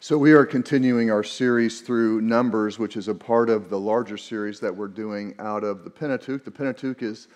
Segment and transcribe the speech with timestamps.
[0.00, 4.16] So, we are continuing our series through Numbers, which is a part of the larger
[4.16, 6.44] series that we're doing out of the Pentateuch.
[6.44, 7.26] The Pentateuch is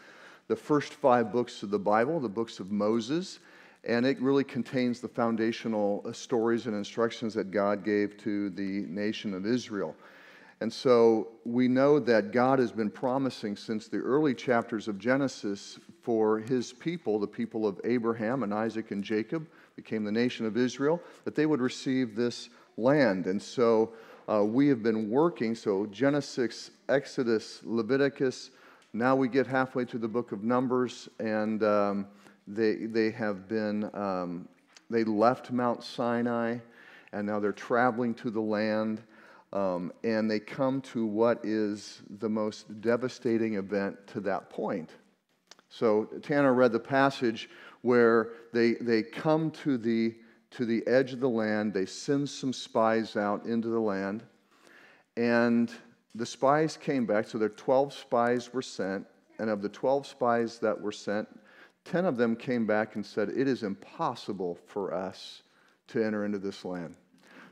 [0.47, 3.41] the first five books of the Bible, the books of Moses,
[3.83, 8.87] and it really contains the foundational uh, stories and instructions that God gave to the
[8.87, 9.97] nation of Israel.
[10.61, 15.81] And so we know that God has been promising since the early chapters of Genesis
[16.01, 20.57] for his people, the people of Abraham and Isaac and Jacob, became the nation of
[20.57, 23.27] Israel, that they would receive this land.
[23.27, 23.93] And so
[24.29, 25.55] uh, we have been working.
[25.55, 28.51] So Genesis, Exodus, Leviticus.
[28.93, 32.07] Now we get halfway to the book of Numbers, and um,
[32.47, 34.49] they, they have been, um,
[34.91, 36.59] they left Mount Sinai,
[37.13, 39.03] and now they're traveling to the land.
[39.53, 44.89] Um, and they come to what is the most devastating event to that point.
[45.69, 47.51] So Tanner read the passage
[47.83, 50.15] where they, they come to the,
[50.53, 54.23] to the edge of the land, they send some spies out into the land,
[55.17, 55.71] and
[56.15, 57.27] the spies came back.
[57.27, 59.07] So there 12 spies were sent,
[59.39, 61.29] and of the 12 spies that were sent,
[61.85, 65.43] 10 of them came back and said, It is impossible for us
[65.89, 66.97] to enter into this land.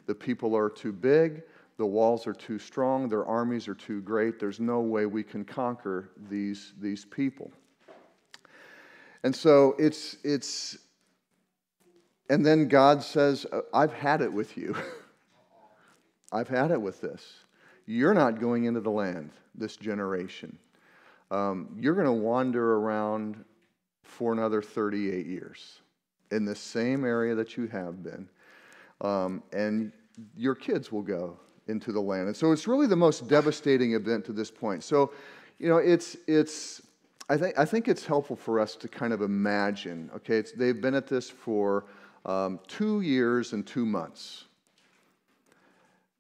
[0.07, 1.43] The people are too big,
[1.77, 4.39] the walls are too strong, their armies are too great.
[4.39, 7.51] There's no way we can conquer these, these people.
[9.23, 10.79] And so it's, it's,
[12.29, 14.77] and then God says, uh, I've had it with you.
[16.33, 17.45] I've had it with this.
[17.87, 20.57] You're not going into the land this generation.
[21.31, 23.45] Um, you're going to wander around
[24.03, 25.81] for another 38 years
[26.31, 28.29] in the same area that you have been.
[29.01, 29.93] Um, and
[30.37, 32.27] your kids will go into the land.
[32.27, 34.85] And so it's really the most devastating event to this point.
[34.85, 35.13] So,
[35.59, 36.83] you know, it's, it's,
[37.31, 40.97] I think, I think it's helpful for us to kind of imagine, okay, they've been
[40.97, 41.85] at this for
[42.27, 44.47] um, two years and two months.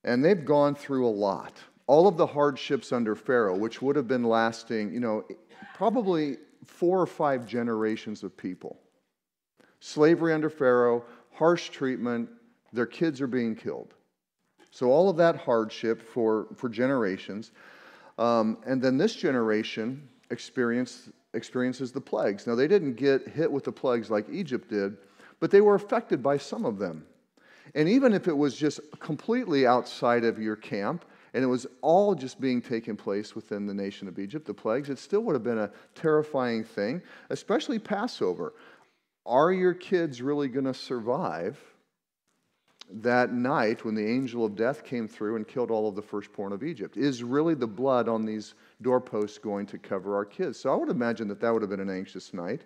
[0.05, 1.57] And they've gone through a lot.
[1.89, 5.25] All of the hardships under Pharaoh, which would have been lasting, you know,
[5.75, 8.79] probably four or five generations of people.
[9.81, 12.29] Slavery under Pharaoh, harsh treatment,
[12.73, 13.95] their kids are being killed.
[14.71, 17.51] So, all of that hardship for, for generations.
[18.17, 22.47] Um, and then this generation, experience, experiences the plagues.
[22.47, 24.97] Now, they didn't get hit with the plagues like Egypt did,
[25.39, 27.05] but they were affected by some of them.
[27.75, 32.15] And even if it was just completely outside of your camp, and it was all
[32.15, 35.45] just being taken place within the nation of Egypt, the plagues, it still would have
[35.45, 38.55] been a terrifying thing, especially Passover.
[39.25, 41.59] Are your kids really going to survive
[42.93, 46.53] that night when the angel of death came through and killed all of the firstborn
[46.53, 46.97] of Egypt?
[46.97, 50.59] Is really the blood on these doorposts going to cover our kids?
[50.59, 52.65] So I would imagine that that would have been an anxious night.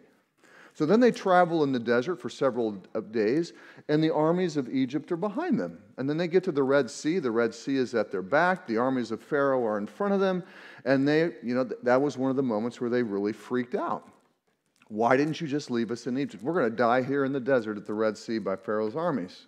[0.75, 2.73] So then they travel in the desert for several
[3.13, 3.53] days,
[3.89, 5.79] and the armies of Egypt are behind them.
[5.99, 7.21] And then they get to the Red Sea.
[7.21, 8.67] The Red Sea is at their back.
[8.67, 10.43] The armies of Pharaoh are in front of them.
[10.85, 14.09] And they, you know, that was one of the moments where they really freaked out.
[14.89, 16.43] Why didn't you just leave us in Egypt?
[16.43, 19.47] We're going to die here in the desert at the Red Sea by Pharaoh's armies.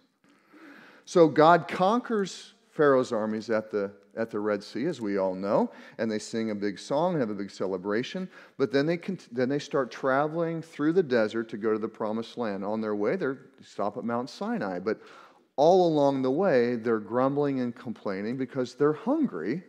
[1.06, 5.70] So God conquers Pharaoh's armies at the, at the Red Sea, as we all know,
[5.98, 8.28] and they sing a big song and have a big celebration.
[8.58, 8.98] But then they,
[9.30, 12.64] then they start traveling through the desert to go to the promised land.
[12.64, 14.80] On their way, they stop at Mount Sinai.
[14.80, 15.00] But
[15.54, 19.62] all along the way, they're grumbling and complaining because they're hungry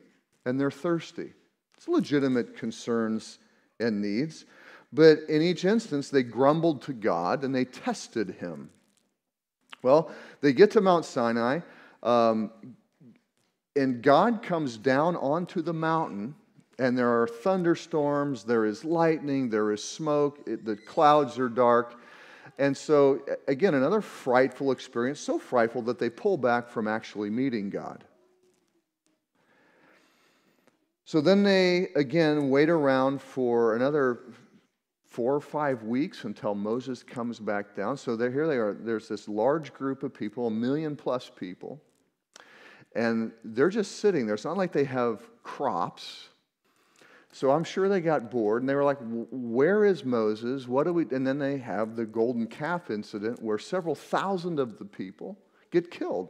[0.46, 1.34] and they're thirsty.
[1.78, 3.38] It's legitimate concerns
[3.80, 4.46] and needs.
[4.92, 8.72] But in each instance, they grumbled to God and they tested him.
[9.84, 10.12] Well,
[10.42, 11.60] they get to Mount Sinai,
[12.04, 12.52] um,
[13.76, 16.36] and God comes down onto the mountain,
[16.80, 22.00] and there are thunderstorms, there is lightning, there is smoke, it, the clouds are dark.
[22.60, 27.70] And so, again, another frightful experience, so frightful that they pull back from actually meeting
[27.70, 28.04] God.
[31.06, 34.20] So then they, again, wait around for another
[35.10, 37.98] four or five weeks until Moses comes back down.
[37.98, 38.74] So here they are.
[38.74, 41.82] There's this large group of people, a million plus people,
[42.96, 44.36] and they're just sitting there.
[44.36, 46.30] It's not like they have crops.
[47.32, 50.68] So I'm sure they got bored and they were like, Where is Moses?
[50.68, 51.06] What do we?
[51.12, 55.38] And then they have the golden calf incident where several thousand of the people
[55.72, 56.30] get killed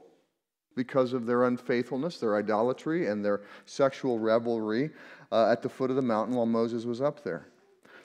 [0.75, 4.91] because of their unfaithfulness, their idolatry, and their sexual revelry
[5.31, 7.47] uh, at the foot of the mountain while Moses was up there.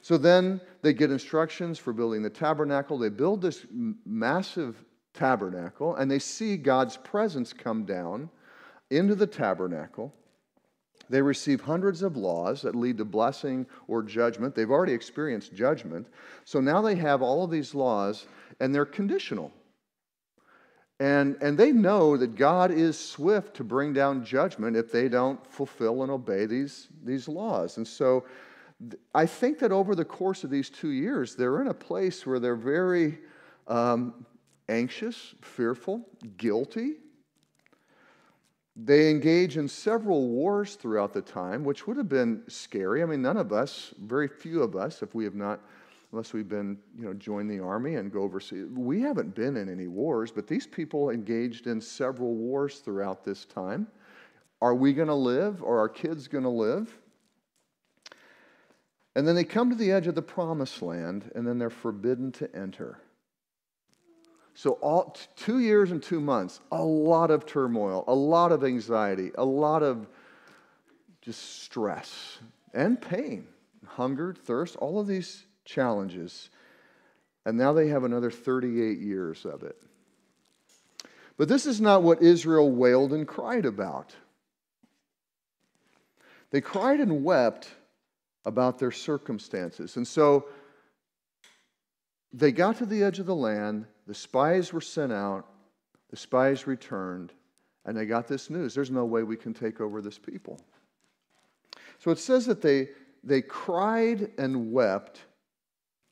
[0.02, 2.98] So then they get instructions for building the tabernacle.
[2.98, 3.64] They build this
[4.04, 4.84] massive
[5.14, 8.28] tabernacle, and they see God's presence come down
[8.90, 10.12] into the tabernacle.
[11.08, 14.54] They receive hundreds of laws that lead to blessing or judgment.
[14.54, 16.08] They've already experienced judgment.
[16.44, 18.26] So now they have all of these laws,
[18.60, 19.52] and they're conditional.
[20.98, 25.44] And, and they know that God is swift to bring down judgment if they don't
[25.46, 27.76] fulfill and obey these, these laws.
[27.76, 28.24] And so
[29.14, 32.40] I think that over the course of these two years, they're in a place where
[32.40, 33.18] they're very
[33.68, 34.26] um,
[34.68, 36.06] anxious, fearful,
[36.36, 36.94] guilty.
[38.74, 43.02] They engage in several wars throughout the time, which would have been scary.
[43.02, 45.60] I mean, none of us, very few of us, if we have not,
[46.10, 49.68] unless we've been, you know, join the army and go overseas, we haven't been in
[49.68, 53.86] any wars, but these people engaged in several wars throughout this time.
[54.62, 55.62] Are we going to live?
[55.62, 56.98] Are our kids going to live?
[59.14, 62.32] And then they come to the edge of the promised land, and then they're forbidden
[62.32, 62.98] to enter.
[64.54, 69.30] So, all, two years and two months, a lot of turmoil, a lot of anxiety,
[69.36, 70.06] a lot of
[71.22, 72.38] just stress
[72.74, 73.46] and pain,
[73.86, 76.50] hunger, thirst, all of these challenges.
[77.44, 79.76] And now they have another 38 years of it.
[81.36, 84.14] But this is not what Israel wailed and cried about.
[86.50, 87.70] They cried and wept
[88.44, 89.96] about their circumstances.
[89.96, 90.46] And so
[92.32, 95.46] they got to the edge of the land, the spies were sent out,
[96.10, 97.32] the spies returned,
[97.84, 100.60] and they got this news there's no way we can take over this people.
[101.98, 102.88] So it says that they,
[103.22, 105.20] they cried and wept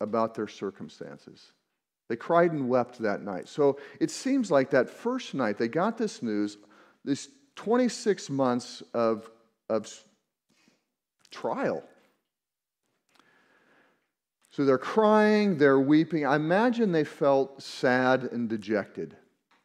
[0.00, 1.52] about their circumstances.
[2.08, 3.48] They cried and wept that night.
[3.48, 6.58] So it seems like that first night they got this news,
[7.04, 9.30] this 26 months of,
[9.68, 9.92] of
[11.30, 11.84] trial
[14.50, 16.26] so they're crying, they're weeping.
[16.26, 19.16] I imagine they felt sad and dejected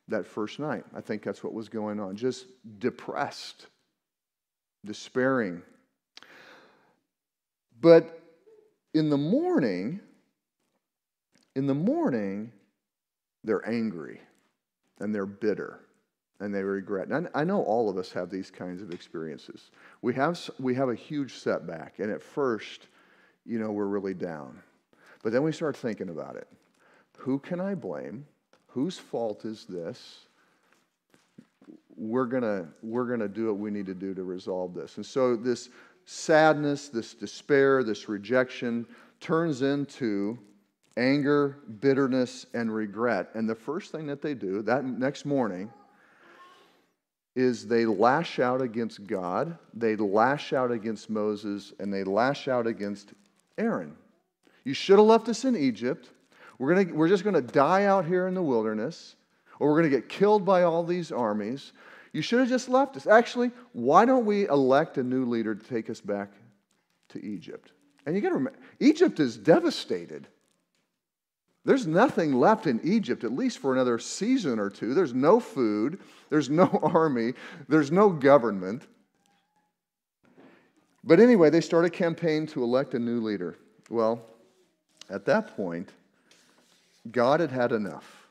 [0.08, 0.84] that first night.
[0.96, 2.16] I think that's what was going on.
[2.16, 2.46] Just
[2.78, 3.68] depressed,
[4.86, 5.64] despairing.
[7.82, 8.22] But
[8.94, 10.00] in the morning,
[11.56, 12.52] in the morning,
[13.44, 14.22] they're angry
[15.00, 15.80] and they're bitter
[16.40, 17.08] and they regret.
[17.08, 19.72] And I know all of us have these kinds of experiences.
[20.02, 22.88] We have, we have a huge setback, and at first,
[23.46, 24.62] you know, we're really down.
[25.26, 26.48] But then we start thinking about it.
[27.18, 28.28] Who can I blame?
[28.68, 30.28] Whose fault is this?
[31.98, 34.98] We're going we're to do what we need to do to resolve this.
[34.98, 35.70] And so this
[36.06, 38.86] sadness, this despair, this rejection
[39.20, 40.38] turns into
[40.96, 43.30] anger, bitterness, and regret.
[43.34, 45.74] And the first thing that they do that next morning
[47.36, 52.68] is they lash out against God, they lash out against Moses, and they lash out
[52.68, 53.14] against
[53.58, 53.96] Aaron.
[54.66, 56.10] You should have left us in Egypt.
[56.58, 59.16] We're, gonna, we're just going to die out here in the wilderness,
[59.60, 61.72] or we're going to get killed by all these armies.
[62.12, 63.08] You should have just left us.
[63.08, 66.32] Actually, why don't we elect a new leader to take us back
[67.10, 67.72] to Egypt?
[68.06, 70.28] And you got to remember, Egypt is devastated.
[71.66, 74.94] There's nothing left in Egypt, at least for another season or two.
[74.94, 77.34] There's no food, there's no army,
[77.68, 78.84] there's no government.
[81.04, 83.58] But anyway, they start a campaign to elect a new leader.
[83.90, 84.26] Well,
[85.10, 85.90] at that point,
[87.12, 88.28] God had had enough.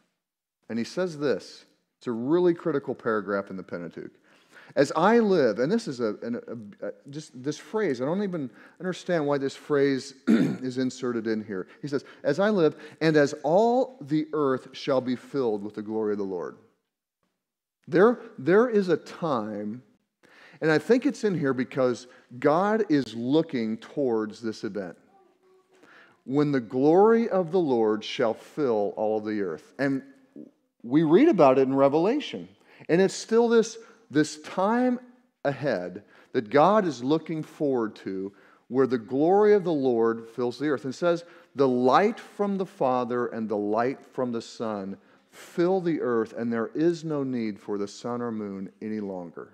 [0.69, 1.65] And he says this
[1.99, 4.13] it's a really critical paragraph in the Pentateuch.
[4.77, 8.51] As I live, and this is a, a, a, just this phrase, I don't even
[8.81, 11.69] understand why this phrase is inserted in here.
[11.81, 15.83] He says, As I live, and as all the earth shall be filled with the
[15.83, 16.57] glory of the Lord.
[17.87, 19.83] There, there is a time,
[20.61, 22.07] and I think it's in here because
[22.39, 24.97] God is looking towards this event
[26.25, 29.75] when the glory of the Lord shall fill all the earth.
[29.79, 30.03] And
[30.83, 32.49] we read about it in Revelation.
[32.89, 33.79] And it's still this,
[34.11, 35.01] this time
[35.45, 36.03] ahead
[36.33, 38.33] that God is looking forward to
[38.69, 40.85] where the glory of the Lord fills the earth.
[40.85, 44.97] And says, The light from the Father and the light from the Son
[45.31, 49.53] fill the earth, and there is no need for the sun or moon any longer.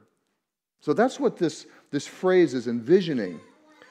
[0.81, 3.41] So that's what this, this phrase is envisioning.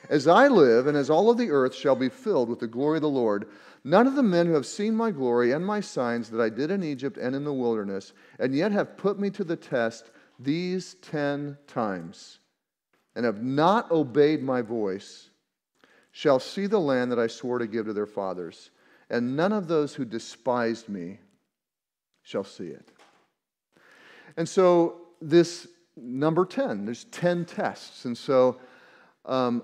[0.09, 2.97] As I live, and as all of the earth shall be filled with the glory
[2.97, 3.47] of the Lord,
[3.83, 6.71] none of the men who have seen my glory and my signs that I did
[6.71, 10.95] in Egypt and in the wilderness, and yet have put me to the test these
[10.95, 12.39] ten times,
[13.15, 15.29] and have not obeyed my voice,
[16.11, 18.71] shall see the land that I swore to give to their fathers,
[19.11, 21.19] and none of those who despised me
[22.23, 22.89] shall see it.
[24.37, 28.05] And so, this number 10, there's 10 tests.
[28.05, 28.59] And so,
[29.25, 29.63] um,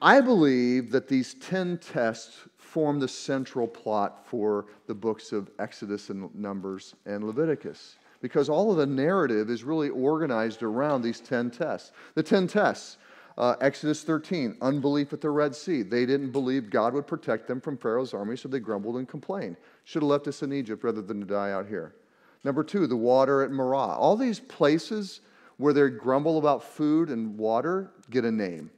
[0.00, 6.10] I believe that these 10 tests form the central plot for the books of Exodus
[6.10, 11.50] and Numbers and Leviticus because all of the narrative is really organized around these 10
[11.50, 11.92] tests.
[12.14, 12.98] The 10 tests
[13.36, 15.82] uh, Exodus 13, unbelief at the Red Sea.
[15.82, 19.56] They didn't believe God would protect them from Pharaoh's army, so they grumbled and complained.
[19.84, 21.96] Should have left us in Egypt rather than to die out here.
[22.44, 23.96] Number two, the water at Marah.
[23.96, 25.20] All these places
[25.56, 28.70] where they grumble about food and water get a name.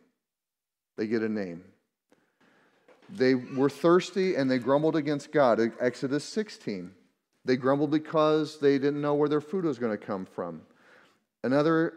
[0.96, 1.62] They get a name.
[3.08, 5.60] They were thirsty and they grumbled against God.
[5.80, 6.90] Exodus 16.
[7.44, 10.62] They grumbled because they didn't know where their food was going to come from.
[11.44, 11.94] Another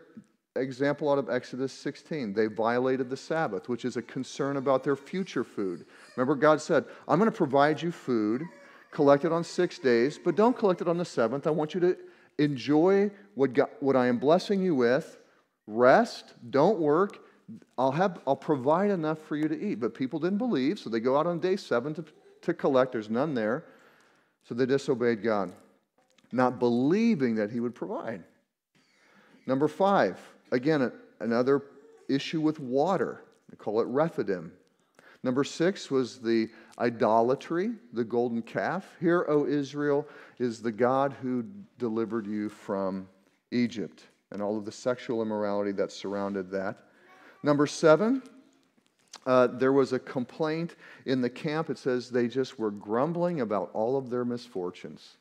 [0.56, 4.96] example out of Exodus 16, they violated the Sabbath, which is a concern about their
[4.96, 5.86] future food.
[6.16, 8.44] Remember, God said, I'm going to provide you food,
[8.92, 11.48] collect it on six days, but don't collect it on the seventh.
[11.48, 11.98] I want you to
[12.38, 15.18] enjoy what, God, what I am blessing you with,
[15.66, 17.20] rest, don't work.
[17.78, 19.76] I'll, have, I'll provide enough for you to eat.
[19.76, 22.06] But people didn't believe, so they go out on day seven to,
[22.42, 22.92] to collect.
[22.92, 23.66] There's none there.
[24.48, 25.52] So they disobeyed God,
[26.32, 28.24] not believing that He would provide.
[29.46, 30.20] Number five,
[30.52, 31.64] again, another
[32.08, 33.24] issue with water.
[33.50, 34.52] They call it Rephidim.
[35.24, 38.86] Number six was the idolatry, the golden calf.
[39.00, 41.44] Here, O Israel, is the God who
[41.78, 43.08] delivered you from
[43.52, 46.86] Egypt and all of the sexual immorality that surrounded that.
[47.44, 48.22] Number seven,
[49.26, 51.70] uh, there was a complaint in the camp.
[51.70, 55.18] It says they just were grumbling about all of their misfortunes.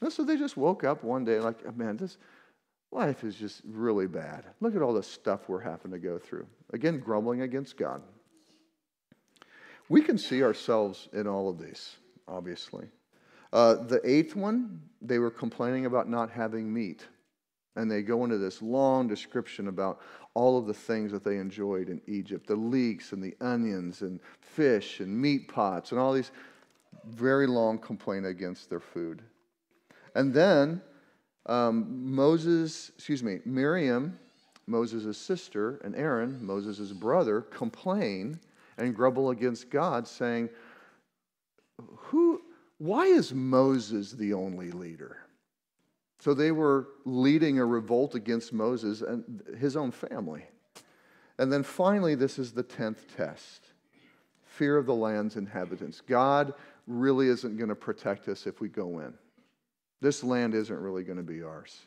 [0.00, 2.18] And so they just woke up one day like, oh, man, this
[2.92, 4.44] life is just really bad.
[4.60, 6.46] Look at all the stuff we're having to go through.
[6.72, 8.02] Again, grumbling against God.
[9.88, 12.86] We can see ourselves in all of these, obviously.
[13.52, 17.06] Uh, the eighth one, they were complaining about not having meat.
[17.76, 20.00] And they go into this long description about
[20.34, 24.20] all of the things that they enjoyed in Egypt the leeks and the onions and
[24.40, 26.30] fish and meat pots and all these
[27.06, 29.22] very long complaint against their food.
[30.14, 30.80] And then
[31.46, 34.18] um, Moses, excuse me, Miriam,
[34.66, 38.40] Moses' sister, and Aaron, Moses' brother, complain
[38.78, 40.48] and grumble against God, saying,
[41.78, 42.42] Who,
[42.78, 45.18] why is Moses the only leader?
[46.18, 50.44] So they were leading a revolt against Moses and his own family.
[51.38, 53.72] And then finally, this is the 10th test
[54.44, 56.00] fear of the land's inhabitants.
[56.00, 56.54] God
[56.86, 59.12] really isn't going to protect us if we go in.
[60.00, 61.78] This land isn't really going to be ours.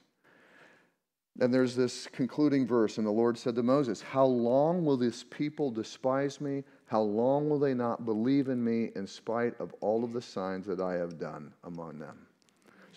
[1.39, 5.23] And there's this concluding verse, and the Lord said to Moses, How long will this
[5.23, 6.63] people despise me?
[6.85, 10.65] How long will they not believe in me in spite of all of the signs
[10.65, 12.27] that I have done among them?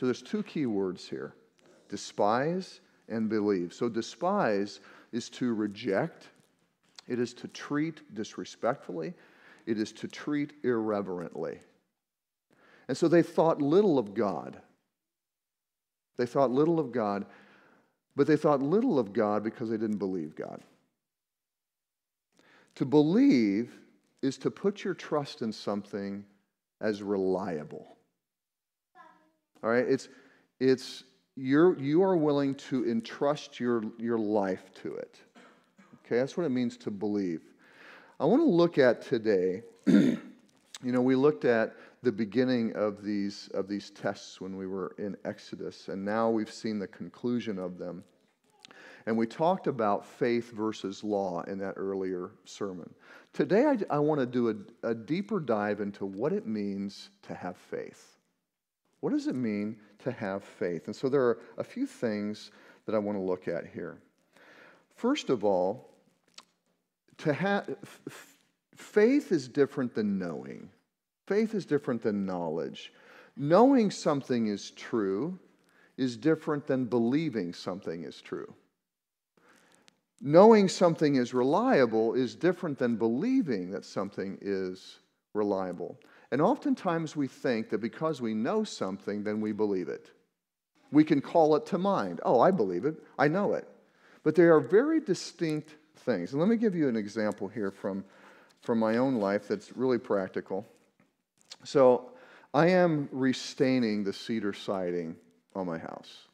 [0.02, 1.32] So there's two key words here
[1.88, 3.72] despise and believe.
[3.72, 4.80] So despise
[5.12, 6.26] is to reject,
[7.06, 9.14] it is to treat disrespectfully,
[9.64, 11.60] it is to treat irreverently.
[12.88, 14.60] And so they thought little of God.
[16.16, 17.24] They thought little of God,
[18.16, 20.62] but they thought little of God because they didn't believe God.
[22.74, 23.78] To believe
[24.20, 26.24] is to put your trust in something
[26.80, 27.86] as reliable.
[29.62, 29.86] All right?
[29.86, 30.08] It's,
[30.60, 31.04] it's
[31.36, 35.18] you're, you are willing to entrust your, your life to it.
[36.04, 36.16] Okay?
[36.16, 37.42] That's what it means to believe.
[38.20, 40.18] I want to look at today, you
[40.82, 45.16] know, we looked at the beginning of these, of these tests when we were in
[45.24, 48.04] Exodus, and now we've seen the conclusion of them.
[49.06, 52.92] And we talked about faith versus law in that earlier sermon.
[53.32, 57.34] Today, I, I want to do a, a deeper dive into what it means to
[57.34, 58.11] have faith.
[59.02, 60.86] What does it mean to have faith?
[60.86, 62.52] And so there are a few things
[62.86, 63.98] that I want to look at here.
[64.94, 65.90] First of all,
[67.18, 67.76] to have
[68.76, 70.70] faith is different than knowing.
[71.26, 72.92] Faith is different than knowledge.
[73.36, 75.36] Knowing something is true
[75.96, 78.54] is different than believing something is true.
[80.20, 84.98] Knowing something is reliable is different than believing that something is
[85.34, 85.98] reliable.
[86.32, 90.10] And oftentimes we think that because we know something, then we believe it.
[90.90, 92.22] We can call it to mind.
[92.24, 92.96] Oh, I believe it.
[93.18, 93.68] I know it.
[94.24, 96.32] But they are very distinct things.
[96.32, 98.02] And let me give you an example here from,
[98.62, 100.66] from my own life that's really practical.
[101.64, 102.12] So
[102.54, 105.16] I am restaining the cedar siding
[105.54, 106.28] on my house.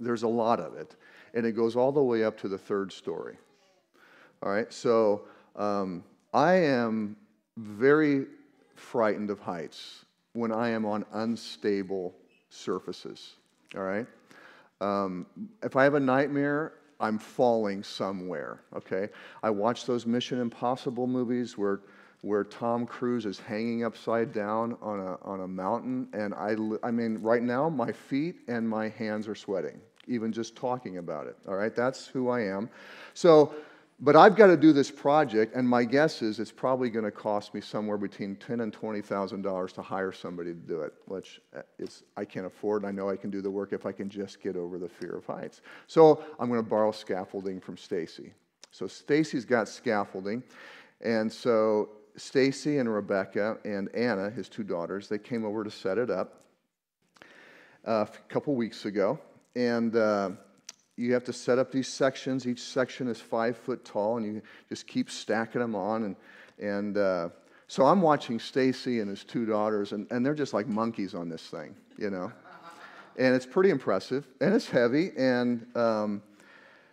[0.00, 0.96] There's a lot of it,
[1.34, 3.36] and it goes all the way up to the third story.
[4.42, 5.26] All right, so
[5.56, 7.16] um, I am
[7.58, 8.26] very
[8.78, 12.14] frightened of heights when I am on unstable
[12.48, 13.34] surfaces.
[13.76, 14.06] All right?
[14.80, 15.26] Um,
[15.62, 18.60] if I have a nightmare, I'm falling somewhere.
[18.74, 19.08] Okay?
[19.42, 21.80] I watch those Mission Impossible movies where
[22.22, 26.08] where Tom Cruise is hanging upside down on a, on a mountain.
[26.12, 30.56] And I, I mean, right now, my feet and my hands are sweating, even just
[30.56, 31.36] talking about it.
[31.46, 32.68] All right, that's who I am.
[33.14, 33.54] So
[34.00, 37.10] But I've got to do this project, and my guess is it's probably going to
[37.10, 40.92] cost me somewhere between ten and twenty thousand dollars to hire somebody to do it,
[41.06, 42.84] which uh, is I can't afford.
[42.84, 45.16] I know I can do the work if I can just get over the fear
[45.16, 45.62] of heights.
[45.88, 48.32] So I'm going to borrow scaffolding from Stacy.
[48.70, 50.44] So Stacy's got scaffolding,
[51.00, 55.98] and so Stacy and Rebecca and Anna, his two daughters, they came over to set
[55.98, 56.44] it up
[57.84, 59.18] uh, a couple weeks ago,
[59.56, 59.96] and.
[59.96, 60.30] Uh,
[60.98, 62.46] you have to set up these sections.
[62.46, 66.02] Each section is five foot tall, and you just keep stacking them on.
[66.04, 66.16] And,
[66.58, 67.28] and uh,
[67.68, 71.28] so I'm watching Stacy and his two daughters, and, and they're just like monkeys on
[71.28, 72.32] this thing, you know.
[73.16, 75.12] And it's pretty impressive, and it's heavy.
[75.16, 76.22] And um,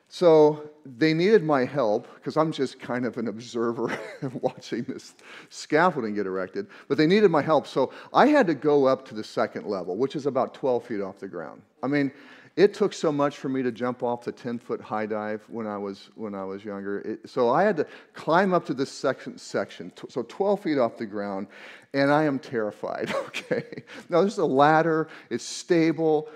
[0.08, 3.98] so they needed my help because I'm just kind of an observer
[4.42, 5.16] watching this
[5.50, 6.68] scaffolding get erected.
[6.88, 9.98] But they needed my help, so I had to go up to the second level,
[9.98, 11.64] which is about 12 feet off the ground.
[11.82, 12.12] I mean,
[12.56, 15.68] it took so much for me to jump off the 10 foot high dive when
[15.68, 17.00] I was, when I was younger.
[17.00, 20.98] It, so I had to climb up to this section, section, so 12 feet off
[20.98, 21.48] the ground,
[21.94, 23.84] and I am terrified, okay?
[24.10, 26.30] Now, there's a ladder, it's stable.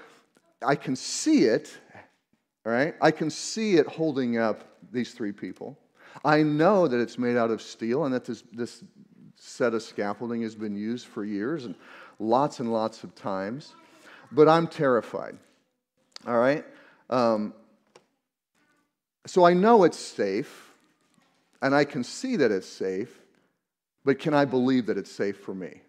[0.61, 1.71] I can see it,
[2.65, 2.95] all right?
[3.01, 5.77] I can see it holding up these three people.
[6.25, 8.83] I know that it's made out of steel and that this, this
[9.37, 11.75] set of scaffolding has been used for years and
[12.19, 13.73] lots and lots of times,
[14.33, 15.37] but I'm terrified.
[16.27, 16.65] All right?
[17.09, 17.53] Um,
[19.25, 20.73] so I know it's safe,
[21.61, 23.19] and I can see that it's safe,
[24.05, 25.81] but can I believe that it's safe for me?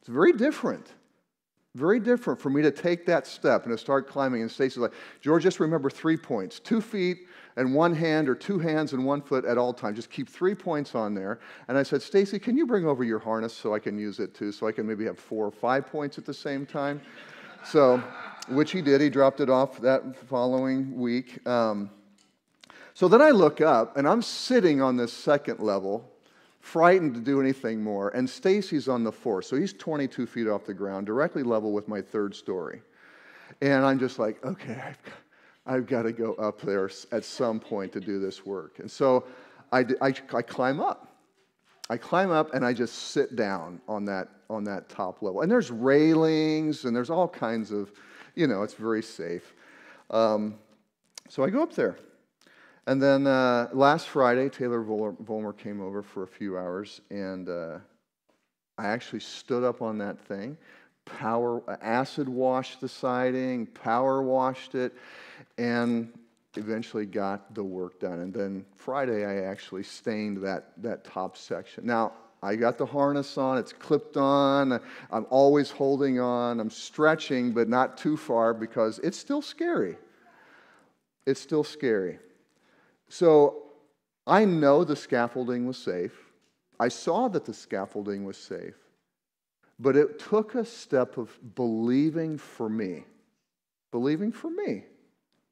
[0.00, 0.88] It's very different.
[1.74, 4.42] Very different for me to take that step and to start climbing.
[4.42, 7.26] And Stacy's like, George, just remember three points two feet
[7.56, 9.96] and one hand, or two hands and one foot at all times.
[9.96, 11.38] Just keep three points on there.
[11.68, 14.34] And I said, Stacy, can you bring over your harness so I can use it
[14.34, 17.00] too, so I can maybe have four or five points at the same time?
[17.64, 18.02] So
[18.48, 19.00] which he did.
[19.00, 21.46] He dropped it off that following week.
[21.46, 21.90] Um,
[22.94, 26.10] so then I look up, and I'm sitting on this second level,
[26.60, 29.46] frightened to do anything more, and Stacy's on the fourth.
[29.46, 32.82] So he's 22 feet off the ground, directly level with my third story.
[33.60, 35.14] And I'm just like, okay, I've got,
[35.66, 38.78] I've got to go up there at some point to do this work.
[38.78, 39.24] And so
[39.70, 41.08] I, I, I climb up.
[41.88, 45.42] I climb up and I just sit down on that, on that top level.
[45.42, 47.92] And there's railings and there's all kinds of
[48.34, 49.54] you know, it's very safe.
[50.10, 50.56] Um,
[51.28, 51.96] so I go up there.
[52.86, 57.78] And then uh, last Friday, Taylor Volmer came over for a few hours, and uh,
[58.76, 60.56] I actually stood up on that thing,
[61.04, 64.94] power acid washed the siding, power washed it,
[65.58, 66.12] and
[66.56, 68.18] eventually got the work done.
[68.18, 71.86] And then Friday, I actually stained that, that top section.
[71.86, 72.12] Now,
[72.42, 74.80] I got the harness on, it's clipped on.
[75.10, 76.58] I'm always holding on.
[76.58, 79.96] I'm stretching, but not too far because it's still scary.
[81.24, 82.18] It's still scary.
[83.08, 83.62] So
[84.26, 86.12] I know the scaffolding was safe.
[86.80, 88.74] I saw that the scaffolding was safe.
[89.78, 93.04] But it took a step of believing for me,
[93.92, 94.84] believing for me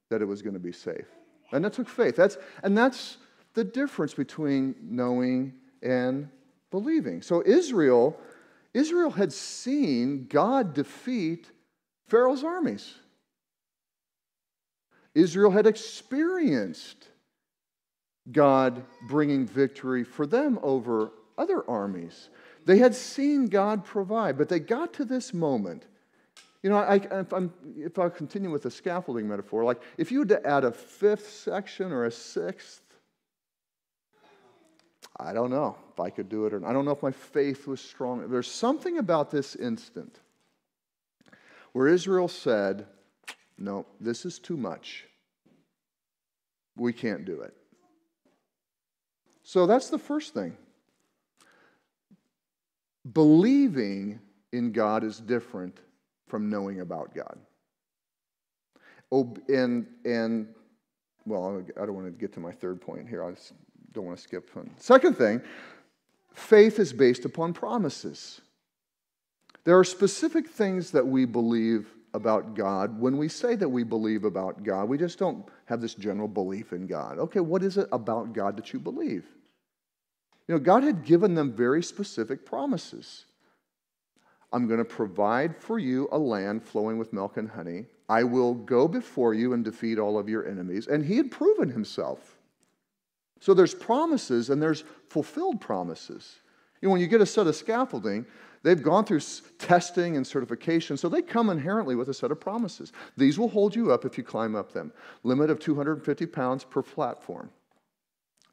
[0.09, 1.07] that it was going to be safe.
[1.53, 2.17] And that took faith.
[2.17, 3.19] That's, and that's
[3.55, 6.29] the difference between knowing and
[6.71, 7.23] believing.
[7.23, 8.19] So Israel,
[8.75, 11.51] Israel had seen God defeat
[12.09, 12.95] Pharaoh's armies.
[15.15, 17.09] Israel had experienced
[18.31, 22.29] God bringing victory for them over other armies.
[22.67, 25.87] They had seen God provide, but they got to this moment.
[26.63, 30.21] You know, I, if, I'm, if I continue with the scaffolding metaphor, like if you
[30.21, 32.83] had to add a fifth section or a sixth,
[35.23, 36.71] I don't know if I could do it or not.
[36.71, 38.29] I don't know if my faith was strong.
[38.31, 40.19] There's something about this instant
[41.73, 42.87] where Israel said,
[43.59, 45.07] No, this is too much.
[46.77, 47.55] We can't do it.
[49.43, 50.57] So that's the first thing.
[53.13, 54.21] Believing
[54.53, 55.79] in God is different
[56.29, 57.39] from knowing about God.
[59.13, 60.55] Oh, and, and
[61.27, 63.25] well, I don't want to get to my third point here.
[63.25, 63.35] I'll
[63.93, 64.51] don't want to skip.
[64.79, 65.41] Second thing,
[66.33, 68.41] faith is based upon promises.
[69.65, 72.99] There are specific things that we believe about God.
[72.99, 76.73] When we say that we believe about God, we just don't have this general belief
[76.73, 77.19] in God.
[77.19, 79.25] Okay, what is it about God that you believe?
[80.49, 83.27] You know, God had given them very specific promises.
[84.53, 87.87] I'm going to provide for you a land flowing with milk and honey.
[88.09, 90.89] I will go before you and defeat all of your enemies.
[90.89, 92.40] And he had proven himself.
[93.41, 96.37] So there's promises and there's fulfilled promises.
[96.81, 98.27] You know, when you get a set of scaffolding,
[98.63, 99.21] they've gone through
[99.59, 102.93] testing and certification, so they come inherently with a set of promises.
[103.17, 104.93] These will hold you up if you climb up them.
[105.25, 107.51] Limit of 250 pounds per platform.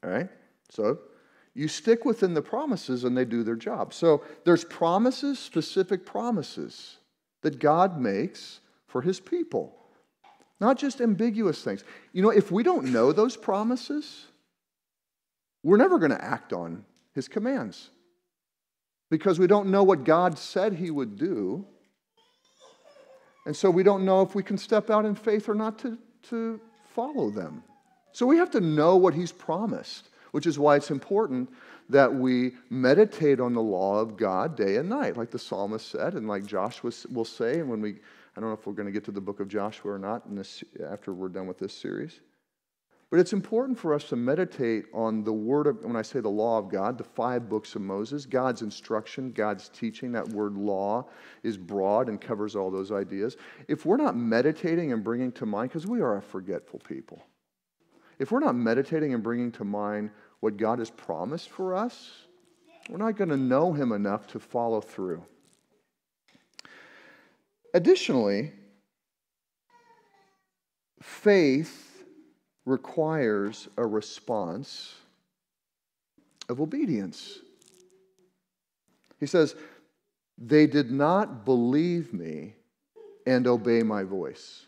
[0.02, 0.28] All right?
[0.70, 0.98] So
[1.54, 3.92] you stick within the promises and they do their job.
[3.92, 6.98] So there's promises, specific promises
[7.42, 9.74] that God makes for his people,
[10.60, 11.84] not just ambiguous things.
[12.12, 14.26] You know, if we don't know those promises,
[15.68, 17.90] we're never going to act on his commands
[19.10, 21.66] because we don't know what God said he would do.
[23.44, 25.98] And so we don't know if we can step out in faith or not to,
[26.30, 26.58] to
[26.94, 27.62] follow them.
[28.12, 31.50] So we have to know what he's promised, which is why it's important
[31.90, 36.14] that we meditate on the law of God day and night, like the psalmist said,
[36.14, 37.60] and like Joshua will say.
[37.60, 37.90] And when we,
[38.36, 40.24] I don't know if we're going to get to the book of Joshua or not
[40.26, 42.20] in this, after we're done with this series.
[43.10, 46.28] But it's important for us to meditate on the word of, when I say the
[46.28, 50.12] law of God, the five books of Moses, God's instruction, God's teaching.
[50.12, 51.06] That word law
[51.42, 53.38] is broad and covers all those ideas.
[53.66, 57.22] If we're not meditating and bringing to mind, because we are a forgetful people,
[58.18, 62.10] if we're not meditating and bringing to mind what God has promised for us,
[62.90, 65.24] we're not going to know Him enough to follow through.
[67.72, 68.52] Additionally,
[71.00, 71.87] faith
[72.68, 74.94] requires a response
[76.48, 77.38] of obedience.
[79.18, 79.54] He says,
[80.36, 82.54] They did not believe me
[83.26, 84.66] and obey my voice.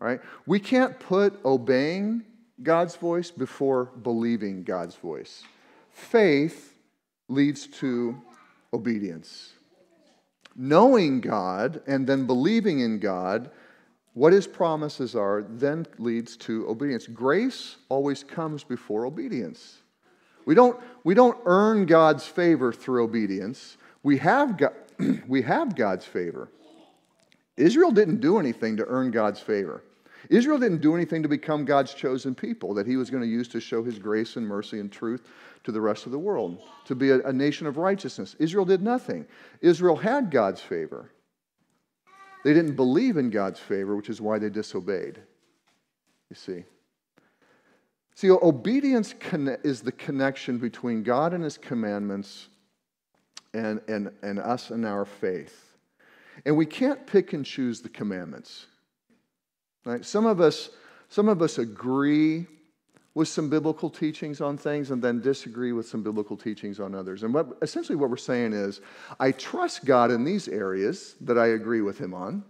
[0.00, 0.20] All right?
[0.46, 2.24] We can't put obeying
[2.62, 5.44] God's voice before believing God's voice.
[5.90, 6.74] Faith
[7.28, 8.20] leads to
[8.72, 9.52] obedience.
[10.54, 13.50] Knowing God and then believing in God,
[14.14, 17.06] what his promises are, then leads to obedience.
[17.06, 19.78] Grace always comes before obedience.
[20.44, 23.76] We don't, we don't earn God's favor through obedience.
[24.02, 24.74] We have, God,
[25.26, 26.50] we have God's favor.
[27.56, 29.82] Israel didn't do anything to earn God's favor.
[30.30, 33.48] Israel didn't do anything to become God's chosen people that he was going to use
[33.48, 35.26] to show his grace and mercy and truth
[35.64, 38.36] to the rest of the world, to be a, a nation of righteousness.
[38.38, 39.26] Israel did nothing.
[39.60, 41.10] Israel had God's favor.
[42.44, 45.20] They didn't believe in God's favor, which is why they disobeyed.
[46.30, 46.64] You see.
[48.14, 49.14] See, obedience
[49.64, 52.48] is the connection between God and his commandments
[53.54, 55.76] and, and, and us and our faith.
[56.44, 58.66] And we can't pick and choose the commandments.
[59.84, 60.04] Right?
[60.04, 60.70] Some of us,
[61.08, 62.46] some of us agree
[63.14, 67.22] with some biblical teachings on things and then disagree with some biblical teachings on others.
[67.22, 68.80] And what, essentially, what we're saying is,
[69.20, 72.42] I trust God in these areas that I agree with Him on,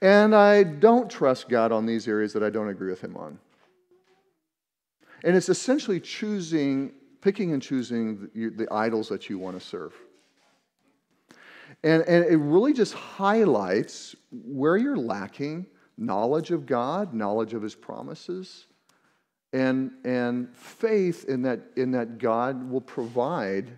[0.00, 3.38] and I don't trust God on these areas that I don't agree with Him on.
[5.24, 9.94] And it's essentially choosing, picking and choosing the, the idols that you want to serve.
[11.84, 17.74] And, and it really just highlights where you're lacking knowledge of God, knowledge of his
[17.74, 18.66] promises,
[19.52, 23.70] and, and faith in that, in that God will provide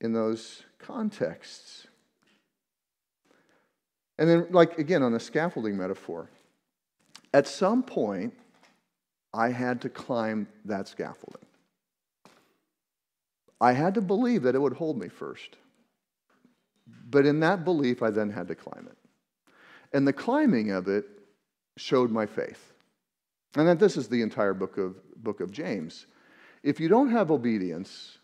[0.00, 1.86] in those contexts.
[4.18, 6.30] And then, like again, on the scaffolding metaphor,
[7.32, 8.34] at some point,
[9.32, 11.44] I had to climb that scaffolding.
[13.60, 15.56] I had to believe that it would hold me first.
[17.08, 18.96] But in that belief, I then had to climb it.
[19.92, 21.06] And the climbing of it
[21.76, 22.72] showed my faith.
[23.56, 26.06] And that this is the entire book of, book of James.
[26.62, 28.18] If you don't have obedience,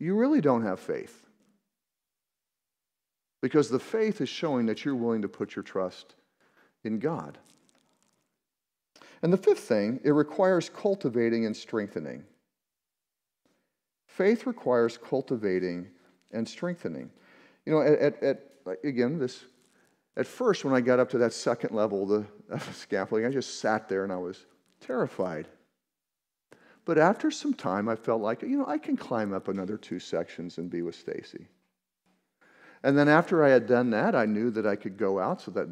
[0.00, 1.24] you really don't have faith.
[3.40, 6.16] Because the faith is showing that you're willing to put your trust
[6.82, 7.38] in God.
[9.22, 12.24] And the fifth thing, it requires cultivating and strengthening.
[14.06, 15.88] Faith requires cultivating
[16.32, 17.10] and strengthening.
[17.66, 19.44] You know, at, at, at again, this
[20.16, 23.30] at first, when I got up to that second level of the, the scaffolding, I
[23.30, 24.46] just sat there and I was
[24.80, 25.48] terrified.
[26.84, 29.98] But after some time, I felt like, you know, I can climb up another two
[29.98, 31.48] sections and be with Stacy.
[32.82, 35.40] And then after I had done that, I knew that I could go out.
[35.40, 35.68] So that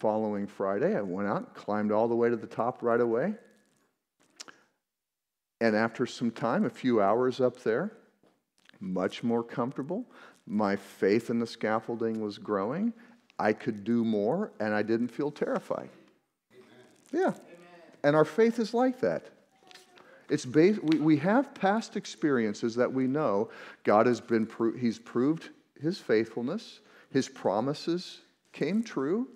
[0.00, 3.34] following Friday, I went out, climbed all the way to the top right away.
[5.60, 7.92] And after some time, a few hours up there,
[8.80, 10.04] much more comfortable.
[10.46, 12.92] My faith in the scaffolding was growing,
[13.38, 15.90] I could do more and I didn't feel terrified.
[16.52, 16.64] Amen.
[17.12, 17.20] Yeah.
[17.20, 17.36] Amen.
[18.02, 19.26] And our faith is like that.
[20.30, 23.50] It's based, we, we have past experiences that we know
[23.82, 28.20] God has been, pro- He's proved His faithfulness, His promises
[28.52, 29.28] came true.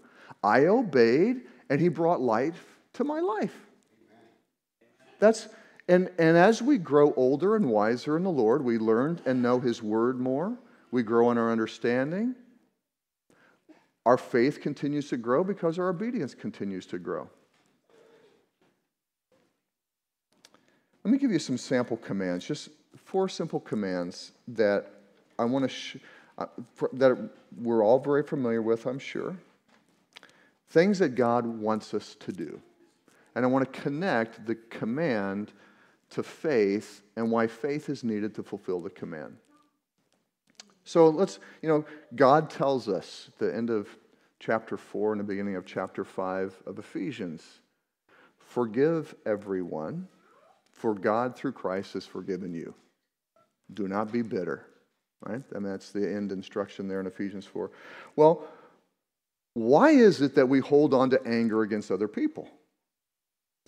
[0.43, 3.55] I obeyed, and He brought life to my life.
[5.19, 5.49] That's,
[5.89, 9.61] and, and as we grow older and wiser in the Lord, we learn and know
[9.61, 10.57] His word more.
[10.91, 12.35] We grow in our understanding.
[14.09, 17.29] Our faith continues to grow because our obedience continues to grow.
[21.05, 24.87] Let me give you some sample commands, just four simple commands that
[25.39, 25.99] I want to, sh-
[26.39, 26.47] uh,
[26.95, 27.19] that
[27.61, 29.37] we're all very familiar with, I'm sure.
[30.71, 32.63] Things that God wants us to do.
[33.35, 35.53] And I want to connect the command
[36.13, 39.37] to faith and why faith is needed to fulfill the command.
[40.89, 41.85] So let's, you know,
[42.17, 43.89] God tells us, at the end of
[44.41, 47.43] chapter 4 and the beginning of chapter 5 of Ephesians,
[48.39, 50.09] forgive everyone,
[50.73, 52.73] for God through Christ has forgiven you.
[53.75, 54.65] Do not be bitter,
[55.21, 55.43] right?
[55.53, 57.71] And that's the end instruction there in Ephesians 4.
[58.17, 58.45] Well,
[59.53, 62.49] why is it that we hold on to anger against other people?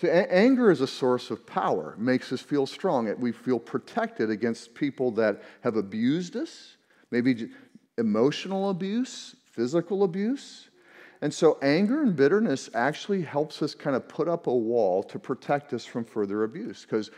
[0.01, 3.15] So anger is a source of power, makes us feel strong.
[3.19, 6.77] We feel protected against people that have abused us,
[7.11, 7.51] maybe
[7.99, 10.69] emotional abuse, physical abuse.
[11.23, 15.19] And so anger and bitterness actually helps us kind of put up a wall to
[15.19, 16.83] protect us from further abuse.
[16.83, 17.11] Because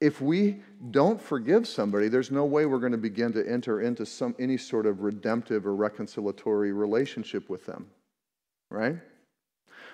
[0.00, 4.04] if we don't forgive somebody, there's no way we're going to begin to enter into
[4.04, 7.86] some, any sort of redemptive or reconciliatory relationship with them.
[8.70, 8.96] Right?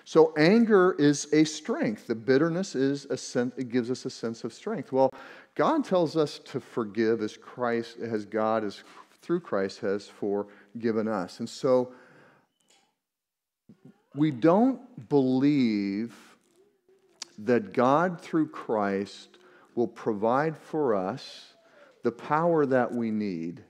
[0.04, 2.06] So anger is a strength.
[2.06, 4.92] The bitterness is a sense, it gives us a sense of strength.
[4.92, 5.10] Well,
[5.54, 8.82] God tells us to forgive as Christ, as God is
[9.22, 11.40] through Christ has forgiven us.
[11.40, 11.92] And so
[14.14, 16.14] we don't believe
[17.38, 19.38] that God through Christ
[19.74, 21.54] will provide for us
[22.02, 23.62] the power that we need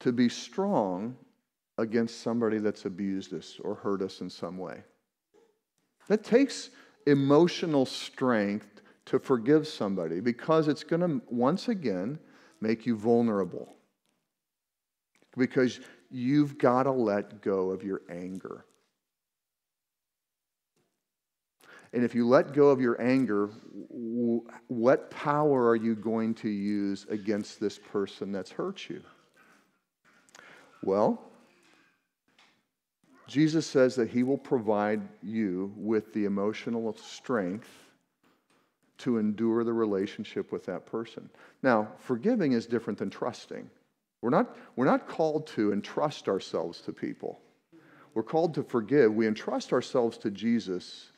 [0.00, 1.16] to be strong
[1.78, 4.82] against somebody that's abused us or hurt us in some way.
[6.08, 6.70] That takes
[7.06, 12.18] emotional strength to forgive somebody because it's going to, once again,
[12.60, 13.74] make you vulnerable.
[15.36, 18.64] Because you've got to let go of your anger.
[21.92, 23.50] And if you let go of your anger,
[24.68, 29.02] what power are you going to use against this person that's hurt you?
[30.82, 31.22] Well,
[33.26, 37.70] Jesus says that he will provide you with the emotional strength
[38.98, 41.28] to endure the relationship with that person.
[41.62, 43.68] Now, forgiving is different than trusting.
[44.22, 47.40] We're not, we're not called to entrust ourselves to people.
[48.14, 49.14] We're called to forgive.
[49.14, 51.10] We entrust ourselves to Jesus.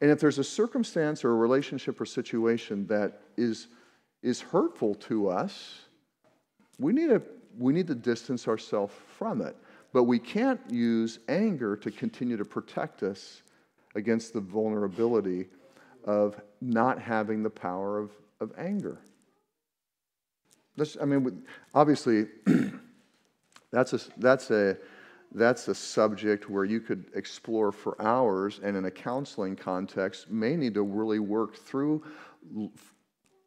[0.00, 3.66] And if there's a circumstance or a relationship or situation that is,
[4.22, 5.80] is hurtful to us,
[6.78, 7.22] we need, to,
[7.58, 9.56] we need to distance ourselves from it.
[9.92, 13.42] But we can't use anger to continue to protect us
[13.94, 15.46] against the vulnerability
[16.04, 18.98] of not having the power of, of anger.
[20.76, 22.26] This, I mean, obviously,
[23.70, 24.76] that's a, that's, a,
[25.32, 30.56] that's a subject where you could explore for hours, and in a counseling context, may
[30.56, 32.02] need to really work through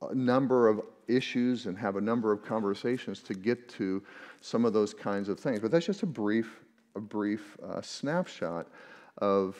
[0.01, 4.03] a number of issues and have a number of conversations to get to
[4.41, 5.59] some of those kinds of things.
[5.59, 6.59] But that's just a brief,
[6.95, 8.67] a brief uh, snapshot
[9.17, 9.57] of,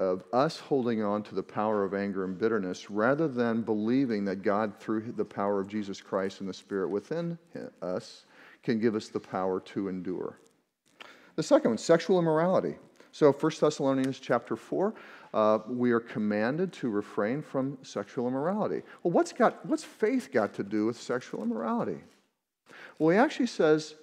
[0.00, 4.42] of us holding on to the power of anger and bitterness rather than believing that
[4.42, 7.38] God, through the power of Jesus Christ and the Spirit within
[7.80, 8.24] us,
[8.62, 10.38] can give us the power to endure.
[11.36, 12.76] The second one, sexual immorality.
[13.12, 14.94] So 1 Thessalonians chapter 4,
[15.32, 18.82] uh, we are commanded to refrain from sexual immorality.
[19.02, 21.98] Well, what's, got, what's faith got to do with sexual immorality?
[22.98, 23.94] Well, he actually says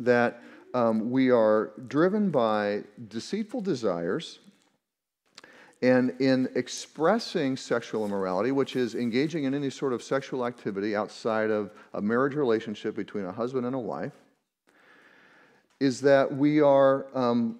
[0.00, 0.42] that
[0.74, 4.40] um, we are driven by deceitful desires.
[5.80, 11.50] And in expressing sexual immorality, which is engaging in any sort of sexual activity outside
[11.50, 14.14] of a marriage relationship between a husband and a wife,
[15.78, 17.56] is that we are um,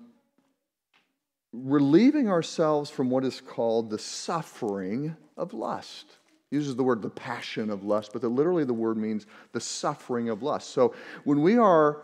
[1.52, 6.16] relieving ourselves from what is called the suffering of lust.
[6.50, 10.28] uses the word the passion of lust, but the, literally the word means the suffering
[10.28, 10.70] of lust.
[10.70, 12.02] So when we are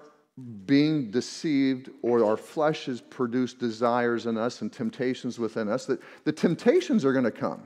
[0.67, 6.01] being deceived or our flesh has produced desires in us and temptations within us, that
[6.25, 7.63] the temptations are going to come,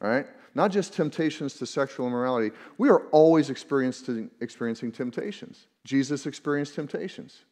[0.00, 0.26] right?
[0.54, 2.54] Not just temptations to sexual immorality.
[2.78, 5.66] We are always experiencing, experiencing temptations.
[5.84, 7.44] Jesus experienced temptations,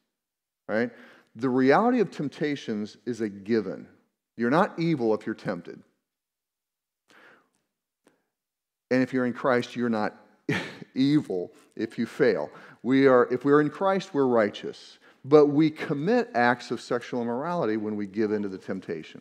[0.69, 0.91] right?
[1.39, 3.87] the reality of temptations is a given.
[4.37, 5.81] You're not evil if you're tempted.
[8.91, 10.17] And if you're in Christ, you're not
[10.95, 12.51] evil if you fail.
[12.83, 14.99] We are, if we're in Christ, we're righteous.
[15.25, 19.21] But we commit acts of sexual immorality when we give into the temptation.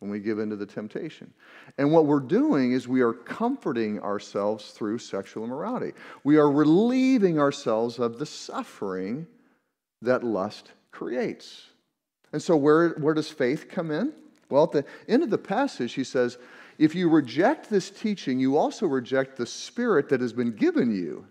[0.00, 1.32] When we give into the temptation.
[1.78, 5.92] And what we're doing is we are comforting ourselves through sexual immorality.
[6.22, 9.26] We are relieving ourselves of the suffering
[10.02, 11.66] that lust creates.
[12.32, 14.12] And so, where, where does faith come in?
[14.50, 16.38] Well, at the end of the passage, he says,
[16.78, 21.26] If you reject this teaching, you also reject the Spirit that has been given you.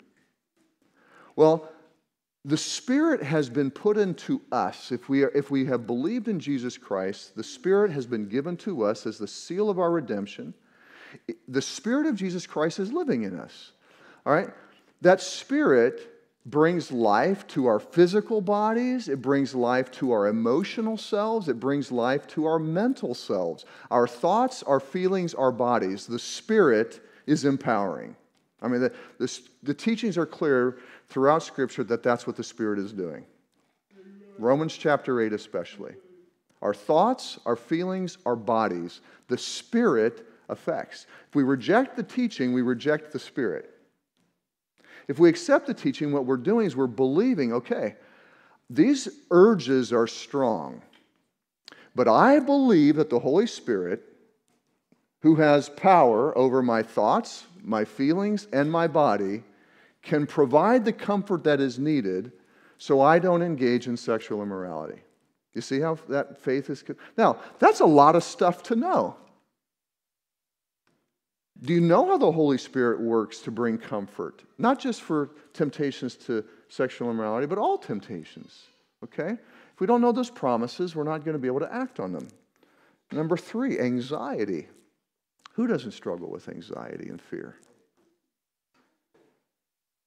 [1.36, 1.70] Well,
[2.46, 4.92] the Spirit has been put into us.
[4.92, 8.56] If we, are, if we have believed in Jesus Christ, the Spirit has been given
[8.58, 10.54] to us as the seal of our redemption.
[11.48, 13.72] The Spirit of Jesus Christ is living in us.
[14.26, 14.50] All right?
[15.02, 16.12] That Spirit
[16.46, 21.92] brings life to our physical bodies, it brings life to our emotional selves, it brings
[21.92, 23.66] life to our mental selves.
[23.90, 26.06] Our thoughts, our feelings, our bodies.
[26.06, 28.16] The Spirit is empowering.
[28.62, 30.78] I mean, the, the, the teachings are clear
[31.10, 33.26] throughout Scripture that that's what the Spirit is doing.
[34.38, 35.94] Romans chapter 8, especially.
[36.62, 41.08] Our thoughts, our feelings, our bodies, the Spirit affects.
[41.28, 43.70] If we reject the teaching, we reject the Spirit.
[45.08, 47.96] If we accept the teaching, what we're doing is we're believing, okay,
[48.70, 50.82] these urges are strong,
[51.94, 54.02] but I believe that the Holy Spirit,
[55.22, 59.44] who has power over my thoughts, my feelings, and my body,
[60.06, 62.32] can provide the comfort that is needed
[62.78, 65.02] so I don't engage in sexual immorality.
[65.54, 66.84] You see how that faith is?
[67.18, 69.18] Now, that's a lot of stuff to know.
[71.62, 74.44] Do you know how the Holy Spirit works to bring comfort?
[74.58, 78.64] Not just for temptations to sexual immorality, but all temptations.
[79.04, 79.32] Okay?
[79.74, 82.12] If we don't know those promises, we're not going to be able to act on
[82.12, 82.28] them.
[83.12, 84.68] Number three, anxiety.
[85.54, 87.56] Who doesn't struggle with anxiety and fear?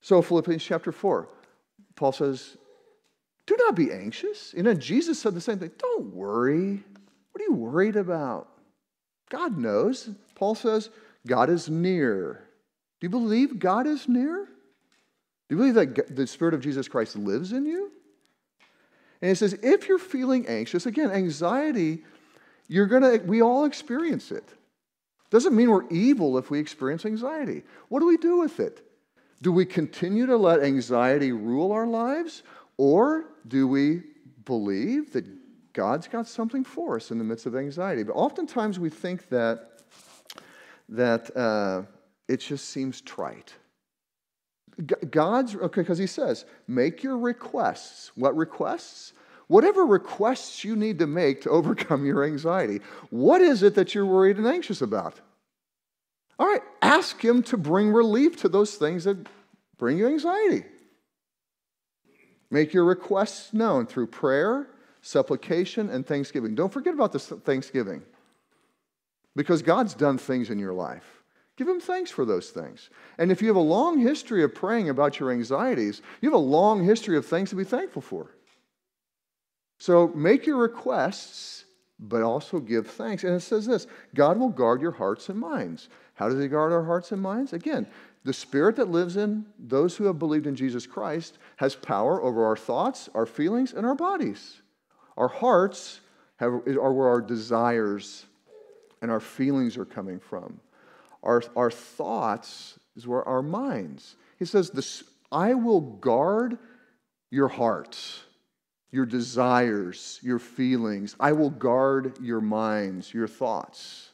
[0.00, 1.28] So, Philippians chapter 4,
[1.96, 2.56] Paul says,
[3.46, 4.54] Do not be anxious.
[4.56, 5.72] You know, Jesus said the same thing.
[5.78, 6.82] Don't worry.
[7.32, 8.48] What are you worried about?
[9.30, 10.10] God knows.
[10.34, 10.90] Paul says,
[11.26, 12.44] God is near.
[13.00, 14.48] Do you believe God is near?
[15.48, 17.90] Do you believe that the Spirit of Jesus Christ lives in you?
[19.20, 22.04] And he says, if you're feeling anxious, again, anxiety,
[22.68, 24.44] you're gonna, we all experience it.
[25.30, 27.62] Doesn't mean we're evil if we experience anxiety.
[27.88, 28.87] What do we do with it?
[29.40, 32.42] Do we continue to let anxiety rule our lives?
[32.76, 34.02] Or do we
[34.44, 35.24] believe that
[35.72, 38.02] God's got something for us in the midst of anxiety?
[38.02, 39.64] But oftentimes we think that
[40.88, 41.82] that uh,
[42.28, 43.54] it just seems trite.
[45.10, 48.12] God's, okay, because he says, make your requests.
[48.14, 49.12] What requests?
[49.48, 52.80] Whatever requests you need to make to overcome your anxiety.
[53.10, 55.20] What is it that you're worried and anxious about?
[56.38, 59.26] All right, ask him to bring relief to those things that
[59.76, 60.64] bring you anxiety.
[62.50, 64.68] Make your requests known through prayer,
[65.02, 66.54] supplication, and thanksgiving.
[66.54, 68.02] Don't forget about this Thanksgiving
[69.36, 71.22] because God's done things in your life.
[71.56, 72.88] Give him thanks for those things.
[73.18, 76.42] And if you have a long history of praying about your anxieties, you have a
[76.42, 78.30] long history of things to be thankful for.
[79.78, 81.64] So make your requests,
[81.98, 83.24] but also give thanks.
[83.24, 85.88] And it says this God will guard your hearts and minds.
[86.18, 87.52] How does He guard our hearts and minds?
[87.52, 87.86] Again,
[88.24, 92.44] the Spirit that lives in those who have believed in Jesus Christ has power over
[92.44, 94.60] our thoughts, our feelings, and our bodies.
[95.16, 96.00] Our hearts
[96.36, 98.26] have, are where our desires
[99.00, 100.60] and our feelings are coming from.
[101.22, 104.16] Our, our thoughts is where our minds.
[104.38, 106.58] He says, this, I will guard
[107.30, 108.22] your hearts,
[108.90, 111.14] your desires, your feelings.
[111.20, 114.10] I will guard your minds, your thoughts,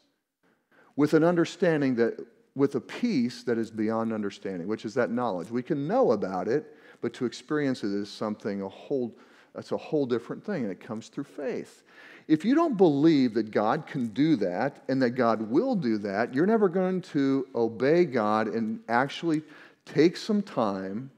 [0.96, 5.50] with an understanding that, with a peace that is beyond understanding, which is that knowledge.
[5.50, 9.16] We can know about it, but to experience it is something a whole,
[9.54, 11.82] that's a whole different thing, and it comes through faith.
[12.26, 16.32] If you don't believe that God can do that and that God will do that,
[16.32, 19.42] you're never going to obey God and actually
[19.84, 21.10] take some time,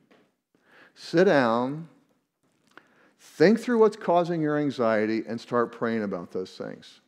[0.94, 1.88] sit down,
[3.20, 7.00] think through what's causing your anxiety, and start praying about those things.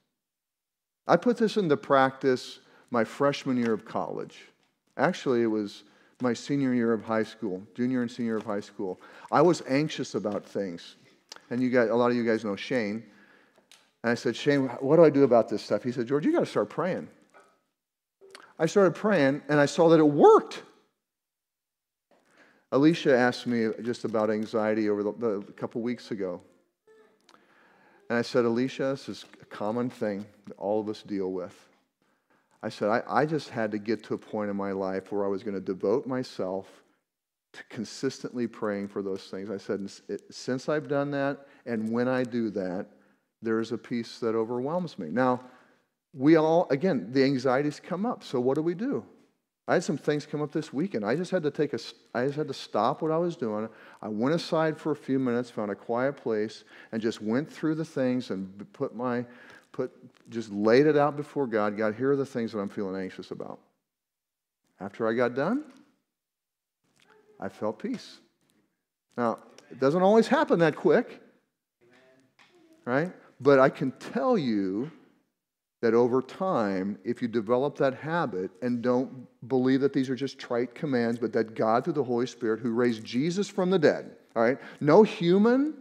[1.08, 4.40] I put this into practice my freshman year of college.
[4.96, 5.84] Actually, it was
[6.20, 9.00] my senior year of high school, junior and senior of high school.
[9.32, 10.96] I was anxious about things.
[11.50, 13.02] And you guys, a lot of you guys know Shane.
[14.02, 15.82] And I said, Shane, what do I do about this stuff?
[15.82, 17.08] He said, George, you got to start praying.
[18.58, 20.62] I started praying and I saw that it worked.
[22.70, 26.40] Alicia asked me just about anxiety over the, the, a couple weeks ago.
[28.09, 31.54] And I said, Alicia, this is a common thing that all of us deal with.
[32.62, 35.24] I said, I, I just had to get to a point in my life where
[35.24, 36.66] I was going to devote myself
[37.52, 39.50] to consistently praying for those things.
[39.50, 39.88] I said,
[40.30, 42.86] since I've done that and when I do that,
[43.42, 45.09] there's a peace that overwhelms me.
[45.11, 45.42] Now,
[46.12, 48.24] we all, again, the anxieties come up.
[48.24, 49.04] So what do we do?
[49.68, 51.04] I had some things come up this weekend.
[51.04, 51.78] I just had to take a,
[52.14, 53.68] I just had to stop what I was doing.
[54.00, 57.74] I went aside for a few minutes, found a quiet place, and just went through
[57.74, 59.26] the things and put my,
[59.72, 59.92] put,
[60.30, 61.76] just laid it out before God.
[61.76, 63.60] God, here are the things that I'm feeling anxious about.
[64.80, 65.64] After I got done,
[67.38, 68.20] I felt peace.
[69.18, 69.38] Now,
[69.70, 71.20] it doesn't always happen that quick,
[72.86, 73.12] right?
[73.38, 74.90] But I can tell you
[75.81, 80.39] that over time, if you develop that habit and don't believe that these are just
[80.39, 84.11] trite commands, but that God, through the Holy Spirit, who raised Jesus from the dead,
[84.35, 85.74] all right, no human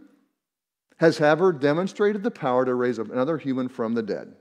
[0.98, 4.34] has ever demonstrated the power to raise another human from the dead.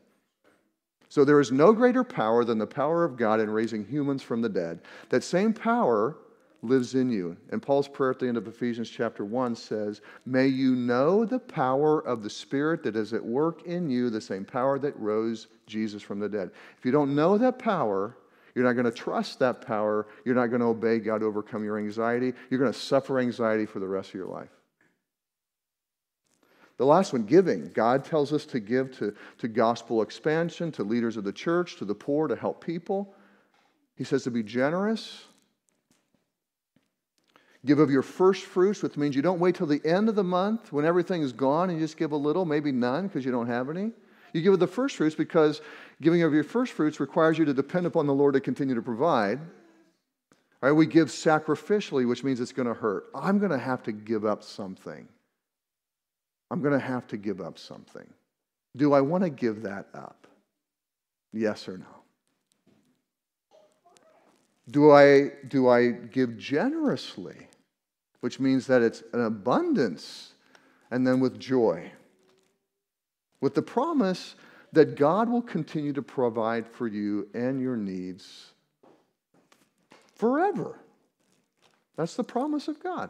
[1.10, 4.42] So there is no greater power than the power of God in raising humans from
[4.42, 4.82] the dead.
[5.10, 6.18] That same power
[6.62, 7.38] lives in you.
[7.52, 11.40] And Paul's prayer at the end of Ephesians chapter 1 says, May you know the
[11.40, 15.48] power of the Spirit that is at work in you, the same power that rose
[15.66, 16.52] Jesus from the dead.
[16.78, 18.18] If you don't know that power,
[18.58, 20.08] you're not going to trust that power.
[20.26, 22.34] You're not going to obey God to overcome your anxiety.
[22.50, 24.50] You're going to suffer anxiety for the rest of your life.
[26.78, 27.70] The last one, giving.
[27.70, 31.86] God tells us to give to, to gospel expansion, to leaders of the church, to
[31.86, 33.14] the poor, to help people.
[33.96, 35.26] He says to be generous,
[37.66, 40.24] Give of your first fruits, which means you don't wait till the end of the
[40.24, 43.32] month when everything is gone and you just give a little, maybe none because you
[43.32, 43.92] don't have any.
[44.34, 45.62] You give of the first fruits because
[46.02, 48.82] giving of your first fruits requires you to depend upon the Lord to continue to
[48.82, 49.40] provide.
[50.62, 53.06] All right, we give sacrificially, which means it's going to hurt.
[53.14, 55.08] I'm going to have to give up something.
[56.50, 58.08] I'm going to have to give up something.
[58.76, 60.28] Do I want to give that up?
[61.34, 61.97] Yes or no?
[64.70, 67.48] Do I, do I give generously,
[68.20, 70.34] which means that it's an abundance,
[70.92, 71.92] and then with joy?
[73.40, 74.36] With the promise
[74.74, 78.52] that God will continue to provide for you and your needs
[80.16, 80.80] forever.
[81.96, 83.10] That's the promise of God.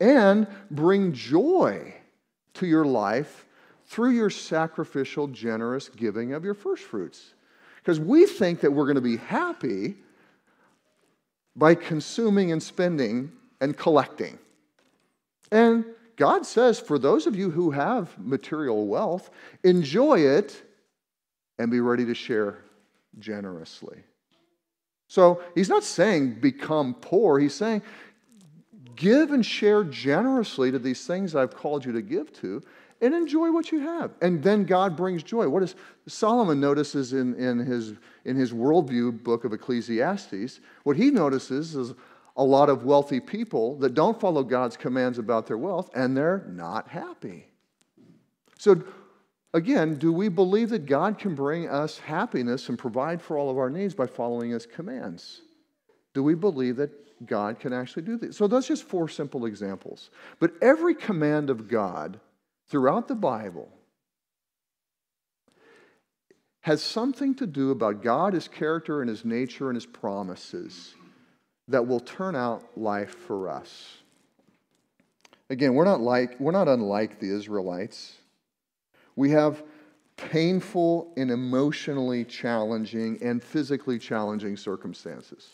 [0.00, 1.94] And bring joy
[2.54, 3.44] to your life
[3.86, 7.34] through your sacrificial, generous giving of your first fruits.
[7.76, 9.96] Because we think that we're going to be happy
[11.58, 14.38] by consuming and spending and collecting.
[15.50, 15.84] And
[16.16, 19.30] God says, for those of you who have material wealth,
[19.64, 20.62] enjoy it
[21.58, 22.58] and be ready to share
[23.18, 23.98] generously.
[25.08, 27.40] So he's not saying become poor.
[27.40, 27.82] He's saying
[28.94, 32.62] give and share generously to these things I've called you to give to
[33.00, 34.12] and enjoy what you have.
[34.20, 35.48] And then God brings joy.
[35.48, 35.76] What does
[36.06, 37.94] Solomon notices in, in, his,
[38.24, 40.60] in his worldview book of Ecclesiastes?
[40.82, 41.94] What he notices is
[42.36, 46.46] a lot of wealthy people that don't follow God's commands about their wealth and they're
[46.48, 47.46] not happy.
[48.58, 48.82] So,
[49.54, 53.58] again, do we believe that God can bring us happiness and provide for all of
[53.58, 55.42] our needs by following his commands?
[56.14, 56.90] Do we believe that
[57.26, 58.36] God can actually do this?
[58.36, 60.10] So, that's just four simple examples.
[60.40, 62.18] But every command of God
[62.68, 63.68] throughout the Bible
[66.60, 70.94] has something to do about God, His character, and His nature, and His promises
[71.68, 73.98] that will turn out life for us.
[75.50, 78.16] Again, we're not, like, we're not unlike the Israelites.
[79.16, 79.62] We have
[80.16, 85.48] painful and emotionally challenging and physically challenging circumstances.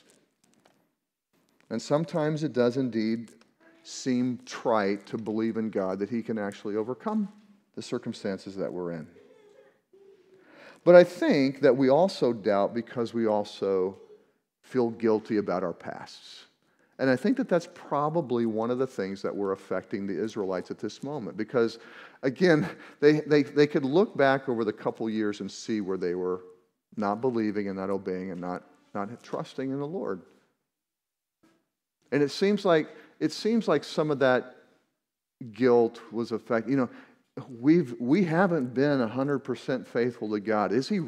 [1.71, 3.31] And sometimes it does indeed
[3.85, 7.29] seem trite to believe in God that He can actually overcome
[7.77, 9.07] the circumstances that we're in.
[10.85, 13.99] But I think that we also doubt because we also
[14.63, 16.45] feel guilty about our pasts.
[16.99, 20.71] And I think that that's probably one of the things that were affecting the Israelites
[20.71, 21.37] at this moment.
[21.37, 21.79] Because,
[22.23, 22.69] again,
[23.01, 26.43] they, they, they could look back over the couple years and see where they were
[26.97, 28.63] not believing and not obeying and not,
[28.95, 30.23] not trusting in the Lord.
[32.13, 32.89] And it seems like
[33.21, 34.57] it seems like some of that
[35.53, 36.71] guilt was affected.
[36.71, 36.91] You know,
[37.61, 40.73] we've, we haven't been 100% faithful to God.
[40.73, 41.01] Is he,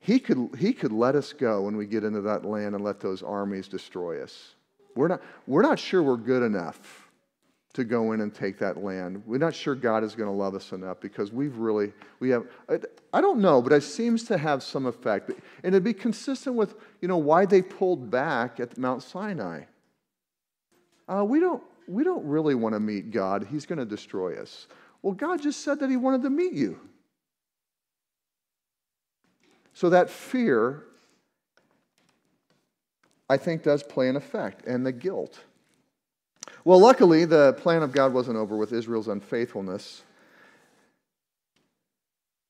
[0.00, 3.00] he could, he could let us go when we get into that land and let
[3.00, 4.54] those armies destroy us.
[4.94, 7.10] We're not, we're not sure we're good enough
[7.74, 9.22] to go in and take that land.
[9.26, 12.46] We're not sure God is going to love us enough because we've really, we have,
[12.70, 12.78] I,
[13.12, 15.28] I don't know, but it seems to have some effect.
[15.62, 19.64] And it'd be consistent with, you know, why they pulled back at Mount Sinai
[21.08, 23.46] uh, we, don't, we don't really want to meet God.
[23.50, 24.66] He's going to destroy us.
[25.02, 26.80] Well, God just said that He wanted to meet you.
[29.72, 30.84] So that fear,
[33.28, 35.38] I think, does play an effect, and the guilt.
[36.64, 40.02] Well, luckily, the plan of God wasn't over with Israel's unfaithfulness.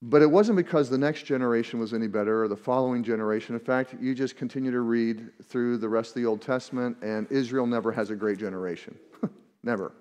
[0.08, 3.56] But it wasn't because the next generation was any better or the following generation.
[3.56, 7.26] In fact, you just continue to read through the rest of the Old Testament, and
[7.28, 8.96] Israel never has a great generation.
[9.64, 9.92] never.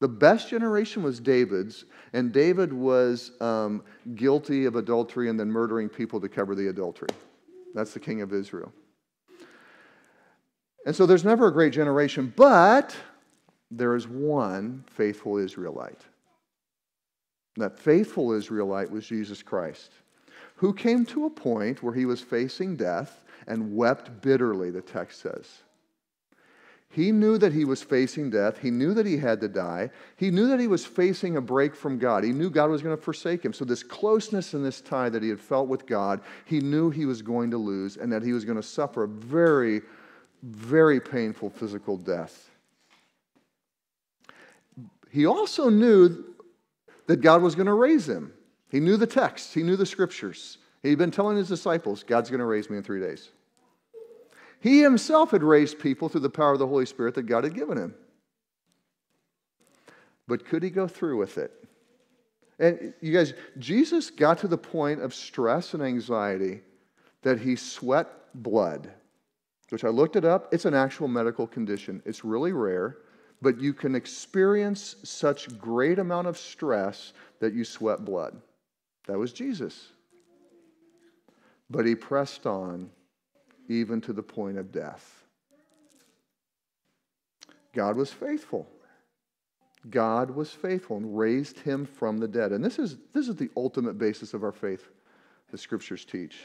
[0.00, 3.82] The best generation was David's, and David was um,
[4.14, 7.08] guilty of adultery and then murdering people to cover the adultery.
[7.74, 8.74] That's the king of Israel.
[10.84, 12.94] And so there's never a great generation, but
[13.70, 16.02] there is one faithful Israelite.
[17.56, 19.92] That faithful Israelite was Jesus Christ,
[20.56, 25.20] who came to a point where he was facing death and wept bitterly, the text
[25.20, 25.62] says.
[26.94, 28.58] He knew that he was facing death.
[28.58, 29.90] He knew that he had to die.
[30.16, 32.22] He knew that he was facing a break from God.
[32.22, 33.52] He knew God was going to forsake him.
[33.52, 37.04] So, this closeness and this tie that he had felt with God, he knew he
[37.04, 39.82] was going to lose and that he was going to suffer a very,
[40.44, 42.48] very painful physical death.
[45.10, 46.33] He also knew
[47.06, 48.32] that God was going to raise him.
[48.68, 50.58] He knew the text, he knew the scriptures.
[50.82, 53.30] He'd been telling his disciples, God's going to raise me in three days.
[54.60, 57.54] He himself had raised people through the power of the Holy Spirit that God had
[57.54, 57.94] given him.
[60.26, 61.52] But could he go through with it?
[62.58, 66.60] And you guys, Jesus got to the point of stress and anxiety
[67.22, 68.90] that he sweat blood,
[69.70, 70.52] which I looked it up.
[70.52, 72.02] It's an actual medical condition.
[72.04, 72.98] It's really rare,
[73.44, 78.40] but you can experience such great amount of stress that you sweat blood.
[79.06, 79.88] That was Jesus.
[81.68, 82.90] But he pressed on
[83.68, 85.26] even to the point of death.
[87.74, 88.66] God was faithful.
[89.90, 92.52] God was faithful and raised him from the dead.
[92.52, 94.88] And this is, this is the ultimate basis of our faith,
[95.50, 96.36] the scriptures teach.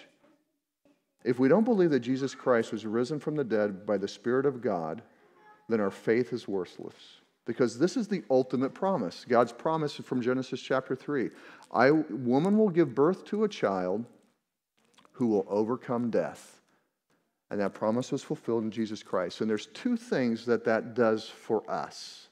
[1.24, 4.46] If we don't believe that Jesus Christ was risen from the dead by the Spirit
[4.46, 5.02] of God,
[5.70, 6.96] then our faith is worthless.
[7.46, 9.26] Because this is the ultimate promise.
[9.28, 11.30] God's promise from Genesis chapter 3.
[11.72, 14.06] I, woman will give birth to a child
[15.14, 16.62] who will overcome death.
[17.50, 19.42] And that promise was fulfilled in Jesus Christ.
[19.42, 22.28] And there's two things that that does for us.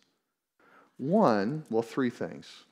[0.98, 2.66] One, well, three things.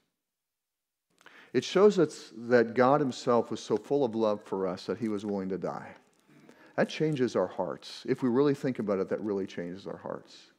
[1.53, 5.07] It shows us that God Himself was so full of love for us that He
[5.07, 5.95] was willing to die.
[6.75, 8.03] That changes our hearts.
[8.07, 10.51] If we really think about it, that really changes our hearts.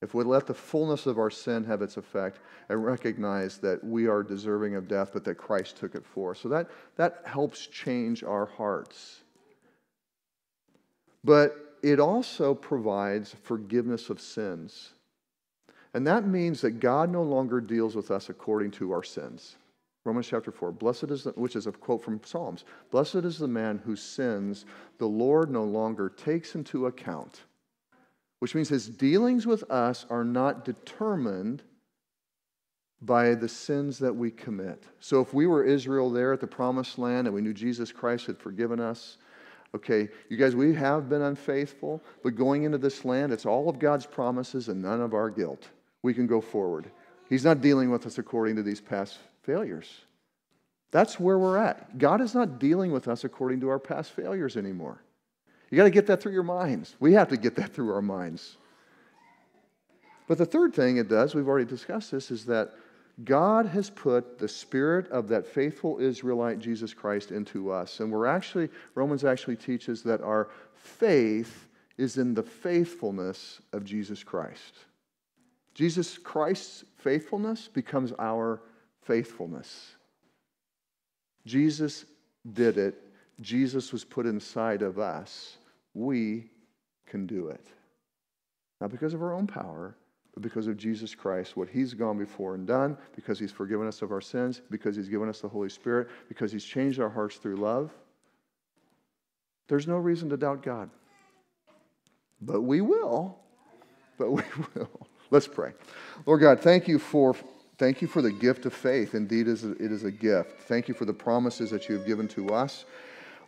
[0.00, 2.38] If we let the fullness of our sin have its effect
[2.68, 6.38] and recognize that we are deserving of death, but that Christ took it for us.
[6.38, 9.22] So that, that helps change our hearts.
[11.24, 14.90] But it also provides forgiveness of sins.
[15.94, 19.56] And that means that God no longer deals with us according to our sins.
[20.04, 22.64] Romans chapter 4, blessed is the, which is a quote from Psalms.
[22.90, 24.64] Blessed is the man whose sins
[24.98, 27.42] the Lord no longer takes into account.
[28.38, 31.62] Which means his dealings with us are not determined
[33.00, 34.84] by the sins that we commit.
[35.00, 38.26] So if we were Israel there at the promised land and we knew Jesus Christ
[38.26, 39.18] had forgiven us,
[39.74, 43.78] Okay, you guys, we have been unfaithful, but going into this land, it's all of
[43.78, 45.68] God's promises and none of our guilt.
[46.02, 46.90] We can go forward.
[47.28, 50.02] He's not dealing with us according to these past failures.
[50.90, 51.98] That's where we're at.
[51.98, 55.02] God is not dealing with us according to our past failures anymore.
[55.70, 56.96] You got to get that through your minds.
[56.98, 58.56] We have to get that through our minds.
[60.26, 62.72] But the third thing it does, we've already discussed this, is that
[63.24, 68.00] God has put the spirit of that faithful Israelite Jesus Christ into us.
[68.00, 74.22] And we're actually, Romans actually teaches that our faith is in the faithfulness of Jesus
[74.22, 74.74] Christ.
[75.74, 78.62] Jesus Christ's faithfulness becomes our
[79.02, 79.92] faithfulness.
[81.46, 82.04] Jesus
[82.52, 83.02] did it,
[83.40, 85.57] Jesus was put inside of us.
[85.98, 86.48] We
[87.06, 87.66] can do it.
[88.80, 89.96] Not because of our own power,
[90.32, 94.00] but because of Jesus Christ, what He's gone before and done, because He's forgiven us
[94.00, 97.38] of our sins, because He's given us the Holy Spirit, because He's changed our hearts
[97.38, 97.90] through love,
[99.66, 100.88] there's no reason to doubt God.
[102.40, 103.36] But we will.
[104.18, 104.42] But we
[104.74, 105.08] will.
[105.32, 105.72] Let's pray.
[106.26, 107.34] Lord God, thank you for
[107.76, 109.16] thank you for the gift of faith.
[109.16, 110.60] Indeed, it is a gift.
[110.60, 112.84] Thank you for the promises that you have given to us.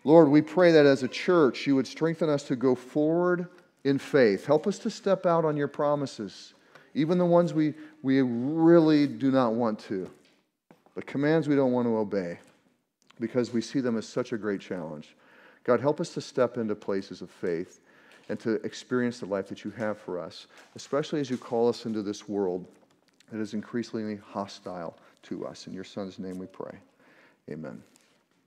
[0.05, 3.49] Lord, we pray that as a church, you would strengthen us to go forward
[3.85, 4.47] in faith.
[4.47, 6.55] Help us to step out on your promises
[6.95, 10.11] even the ones we, we really do not want to,
[10.95, 12.39] the commands we don't want to obey,
[13.19, 15.15] because we see them as such a great challenge.
[15.65, 17.81] God, help us to step into places of faith
[18.29, 21.87] and to experience the life that you have for us, especially as you call us
[21.87, 22.67] into this world
[23.31, 25.67] that is increasingly hostile to us.
[25.67, 26.77] In your Son's name we pray.
[27.51, 27.83] Amen.